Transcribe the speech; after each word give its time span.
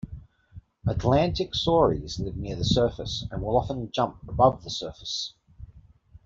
Atlantic 0.87 1.53
sauries 1.53 2.17
live 2.17 2.35
near 2.35 2.55
the 2.55 2.65
surface, 2.65 3.27
and 3.29 3.43
will 3.43 3.55
often 3.55 3.91
jump 3.91 4.17
above 4.27 4.63
the 4.63 4.69
surface. 4.71 5.35